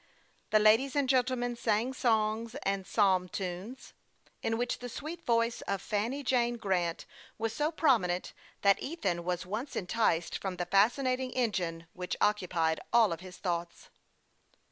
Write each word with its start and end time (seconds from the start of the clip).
The 0.49 0.57
ladies 0.57 0.95
and 0.95 1.07
gentlemen 1.07 1.55
sang 1.55 1.93
songs 1.93 2.55
and 2.63 2.87
psalm 2.87 3.29
tunes, 3.29 3.93
in 4.41 4.57
which 4.57 4.79
the 4.79 4.89
sweet 4.89 5.23
voice 5.27 5.61
of 5.67 5.79
Fanny 5.79 6.23
Jane 6.23 6.57
Grant 6.57 7.05
was 7.37 7.53
so 7.53 7.71
prominent 7.71 8.33
that 8.63 8.81
Ethan 8.81 9.23
was 9.23 9.45
once 9.45 9.75
en 9.75 9.85
ticed 9.85 10.39
from 10.39 10.55
the 10.55 10.65
fascinating 10.65 11.29
engine 11.33 11.85
which 11.93 12.15
occupied 12.19 12.79
all 12.91 13.15
his 13.15 13.37
thoughts. 13.37 13.91